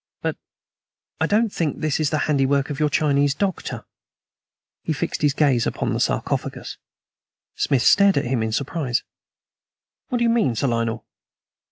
But 0.23 0.35
I 1.19 1.27
don't 1.27 1.53
think 1.53 1.77
this 1.79 1.99
is 1.99 2.09
the 2.09 2.17
handiwork 2.25 2.71
of 2.71 2.79
your 2.79 2.89
Chinese 2.89 3.35
doctor." 3.35 3.85
He 4.81 4.93
fixed 4.93 5.21
his 5.21 5.35
gaze 5.35 5.67
upon 5.67 5.93
the 5.93 5.99
sarcophagus. 5.99 6.77
Smith 7.53 7.83
stared 7.83 8.17
at 8.17 8.25
him 8.25 8.41
in 8.41 8.51
surprise. 8.51 9.03
"What 10.09 10.17
do 10.17 10.23
you 10.23 10.29
mean, 10.31 10.55
Sir 10.55 10.65
Lionel?" 10.69 11.05